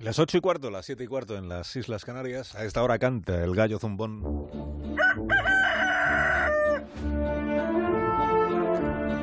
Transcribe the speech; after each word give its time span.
Las 0.00 0.18
ocho 0.18 0.38
y 0.38 0.40
cuarto, 0.40 0.70
las 0.70 0.86
siete 0.86 1.04
y 1.04 1.06
cuarto 1.06 1.36
en 1.36 1.50
las 1.50 1.76
Islas 1.76 2.06
Canarias. 2.06 2.54
A 2.54 2.64
esta 2.64 2.82
hora 2.82 2.98
canta 2.98 3.44
el 3.44 3.54
gallo 3.54 3.78
zumbón. 3.78 4.22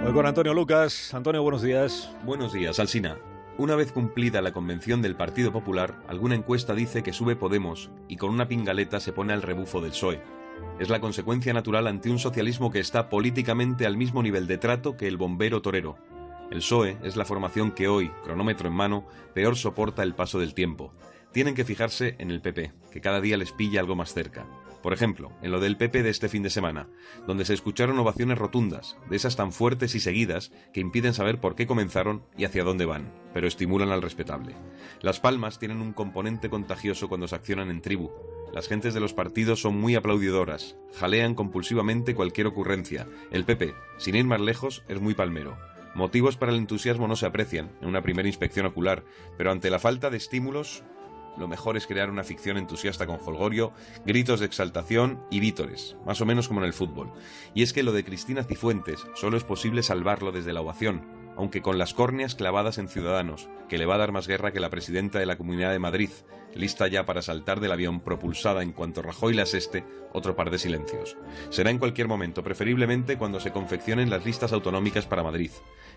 Hoy 0.05 0.13
con 0.13 0.27
Antonio 0.27 0.53
Lucas. 0.53 1.15
Antonio, 1.15 1.41
buenos 1.41 1.63
días. 1.63 2.11
Buenos 2.23 2.53
días, 2.53 2.79
Alsina. 2.79 3.17
Una 3.57 3.75
vez 3.75 3.91
cumplida 3.91 4.39
la 4.43 4.51
convención 4.51 5.01
del 5.01 5.15
Partido 5.15 5.51
Popular, 5.51 5.95
alguna 6.07 6.35
encuesta 6.35 6.75
dice 6.75 7.01
que 7.01 7.11
sube 7.11 7.35
Podemos 7.35 7.89
y 8.07 8.17
con 8.17 8.29
una 8.29 8.47
pingaleta 8.47 8.99
se 8.99 9.13
pone 9.13 9.33
al 9.33 9.41
rebufo 9.41 9.81
del 9.81 9.89
PSOE. 9.89 10.21
Es 10.79 10.89
la 10.89 11.01
consecuencia 11.01 11.53
natural 11.53 11.87
ante 11.87 12.11
un 12.11 12.19
socialismo 12.19 12.69
que 12.69 12.81
está 12.81 13.09
políticamente 13.09 13.87
al 13.87 13.97
mismo 13.97 14.21
nivel 14.21 14.45
de 14.45 14.59
trato 14.59 14.95
que 14.95 15.07
el 15.07 15.17
bombero 15.17 15.59
torero. 15.63 15.97
El 16.49 16.59
PSOE 16.59 16.97
es 17.03 17.17
la 17.17 17.25
formación 17.25 17.71
que 17.71 17.89
hoy, 17.89 18.09
cronómetro 18.23 18.69
en 18.69 18.73
mano, 18.73 19.05
peor 19.33 19.57
soporta 19.57 20.01
el 20.03 20.15
paso 20.15 20.39
del 20.39 20.53
tiempo. 20.53 20.93
Tienen 21.33 21.55
que 21.55 21.65
fijarse 21.65 22.15
en 22.19 22.31
el 22.31 22.41
PP, 22.41 22.71
que 22.89 23.01
cada 23.01 23.19
día 23.19 23.35
les 23.35 23.51
pilla 23.51 23.81
algo 23.81 23.95
más 23.95 24.13
cerca. 24.13 24.45
Por 24.81 24.93
ejemplo, 24.93 25.33
en 25.41 25.51
lo 25.51 25.59
del 25.59 25.75
PP 25.75 26.03
de 26.03 26.09
este 26.09 26.29
fin 26.29 26.43
de 26.43 26.49
semana, 26.49 26.87
donde 27.27 27.43
se 27.43 27.53
escucharon 27.53 27.99
ovaciones 27.99 28.37
rotundas, 28.37 28.95
de 29.09 29.17
esas 29.17 29.35
tan 29.35 29.51
fuertes 29.51 29.93
y 29.95 29.99
seguidas 29.99 30.53
que 30.71 30.79
impiden 30.79 31.13
saber 31.13 31.41
por 31.41 31.55
qué 31.55 31.67
comenzaron 31.67 32.23
y 32.37 32.45
hacia 32.45 32.63
dónde 32.63 32.85
van, 32.85 33.11
pero 33.33 33.45
estimulan 33.45 33.89
al 33.89 34.01
respetable. 34.01 34.55
Las 35.01 35.19
palmas 35.19 35.59
tienen 35.59 35.81
un 35.81 35.91
componente 35.91 36.49
contagioso 36.49 37.09
cuando 37.09 37.27
se 37.27 37.35
accionan 37.35 37.69
en 37.69 37.81
tribu. 37.81 38.11
Las 38.53 38.69
gentes 38.69 38.93
de 38.93 39.01
los 39.01 39.13
partidos 39.13 39.59
son 39.59 39.77
muy 39.77 39.95
aplaudidoras, 39.95 40.77
jalean 40.97 41.35
compulsivamente 41.35 42.15
cualquier 42.15 42.47
ocurrencia. 42.47 43.05
El 43.31 43.43
PP, 43.43 43.73
sin 43.97 44.15
ir 44.15 44.25
más 44.25 44.39
lejos, 44.39 44.83
es 44.87 45.01
muy 45.01 45.13
palmero. 45.13 45.57
Motivos 45.97 46.37
para 46.37 46.51
el 46.51 46.59
entusiasmo 46.59 47.07
no 47.07 47.15
se 47.15 47.25
aprecian 47.25 47.71
en 47.81 47.87
una 47.87 48.03
primera 48.03 48.27
inspección 48.27 48.67
ocular, 48.67 49.03
pero 49.35 49.51
ante 49.51 49.71
la 49.71 49.79
falta 49.79 50.11
de 50.11 50.17
estímulos, 50.17 50.83
lo 51.39 51.47
mejor 51.47 51.75
es 51.75 51.87
crear 51.87 52.11
una 52.11 52.23
ficción 52.23 52.57
entusiasta 52.57 53.07
con 53.07 53.19
folgorio, 53.19 53.73
gritos 54.05 54.39
de 54.39 54.45
exaltación 54.45 55.19
y 55.31 55.39
vítores, 55.39 55.97
más 56.05 56.21
o 56.21 56.25
menos 56.27 56.47
como 56.47 56.59
en 56.59 56.67
el 56.67 56.73
fútbol. 56.73 57.11
Y 57.55 57.63
es 57.63 57.73
que 57.73 57.81
lo 57.81 57.93
de 57.93 58.03
Cristina 58.03 58.43
Cifuentes 58.43 59.07
solo 59.15 59.37
es 59.37 59.43
posible 59.43 59.81
salvarlo 59.81 60.31
desde 60.31 60.53
la 60.53 60.61
ovación, 60.61 61.01
aunque 61.35 61.63
con 61.63 61.79
las 61.79 61.95
córneas 61.95 62.35
clavadas 62.35 62.77
en 62.77 62.89
Ciudadanos, 62.89 63.49
que 63.67 63.79
le 63.79 63.87
va 63.87 63.95
a 63.95 63.99
dar 63.99 64.11
más 64.11 64.27
guerra 64.27 64.51
que 64.51 64.59
la 64.59 64.69
presidenta 64.69 65.17
de 65.17 65.25
la 65.25 65.37
Comunidad 65.37 65.71
de 65.71 65.79
Madrid, 65.79 66.09
lista 66.55 66.87
ya 66.87 67.05
para 67.05 67.21
saltar 67.21 67.59
del 67.59 67.71
avión 67.71 68.01
propulsada 68.01 68.63
en 68.63 68.71
cuanto 68.71 69.01
Rajoy 69.01 69.33
la 69.33 69.43
aseste, 69.43 69.85
otro 70.13 70.35
par 70.35 70.49
de 70.49 70.57
silencios. 70.57 71.15
Será 71.49 71.69
en 71.69 71.77
cualquier 71.77 72.07
momento, 72.07 72.43
preferiblemente 72.43 73.17
cuando 73.17 73.39
se 73.39 73.51
confeccionen 73.51 74.09
las 74.09 74.25
listas 74.25 74.51
autonómicas 74.51 75.05
para 75.05 75.23
Madrid. 75.23 75.51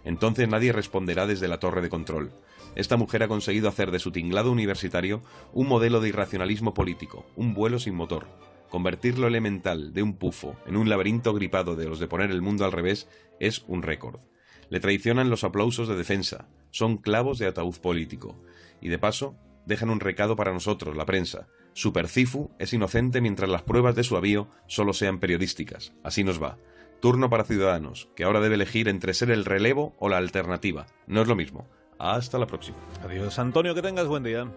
Entonces 0.05 0.49
nadie 0.49 0.73
responderá 0.73 1.27
desde 1.27 1.49
la 1.49 1.59
torre 1.59 1.83
de 1.83 1.89
control. 1.89 2.33
Esta 2.75 2.97
mujer 2.97 3.23
ha 3.23 3.29
conseguido 3.29 3.69
hacer 3.69 3.91
de 3.91 3.99
su 3.99 4.13
tinglado 4.13 4.53
universitario 4.53 5.23
un 5.53 5.67
modelo 5.67 6.01
de 6.01 6.09
irracionalismo 6.09 6.75
político, 6.75 7.27
un 7.37 7.55
vuelo 7.55 7.79
sin 7.79 7.95
motor. 7.95 8.29
Convertir 8.69 9.19
lo 9.19 9.27
elemental 9.27 9.93
de 9.93 10.03
un 10.03 10.15
pufo 10.15 10.57
en 10.67 10.77
un 10.77 10.89
laberinto 10.89 11.35
gripado 11.35 11.75
de 11.75 11.89
los 11.89 11.99
de 11.99 12.07
poner 12.07 12.31
el 12.31 12.43
mundo 12.43 12.65
al 12.65 12.73
revés 12.73 13.09
es 13.41 13.65
un 13.67 13.83
récord. 13.83 14.21
Le 14.69 14.79
traicionan 14.79 15.31
los 15.31 15.43
aplausos 15.43 15.89
de 15.89 15.97
defensa, 15.97 16.47
son 16.71 16.97
clavos 16.97 17.39
de 17.39 17.47
ataúd 17.47 17.77
político. 17.79 18.41
Y 18.81 18.89
de 18.89 18.99
paso, 18.99 19.35
dejan 19.67 19.91
un 19.91 19.99
recado 19.99 20.37
para 20.37 20.53
nosotros, 20.53 20.97
la 20.97 21.07
prensa. 21.07 21.49
Supercifu 21.73 22.51
es 22.59 22.73
inocente 22.73 23.21
mientras 23.21 23.51
las 23.51 23.63
pruebas 23.63 23.97
de 23.97 24.05
su 24.05 24.17
avío 24.17 24.49
solo 24.69 24.93
sean 24.93 25.19
periodísticas. 25.19 25.93
Así 26.05 26.23
nos 26.23 26.41
va. 26.41 26.59
Turno 27.01 27.31
para 27.31 27.45
Ciudadanos, 27.45 28.09
que 28.15 28.25
ahora 28.25 28.41
debe 28.41 28.57
elegir 28.57 28.89
entre 28.89 29.15
ser 29.15 29.31
el 29.31 29.45
relevo 29.45 29.95
o 29.99 30.09
la 30.09 30.19
alternativa. 30.19 30.87
No 31.07 31.23
es 31.23 31.29
lo 31.29 31.37
mismo. 31.37 31.69
Hasta 31.99 32.39
la 32.39 32.47
próxima. 32.47 32.79
Adiós, 33.03 33.39
Antonio, 33.39 33.75
que 33.75 33.83
tengas 33.83 34.07
buen 34.07 34.23
día. 34.23 34.51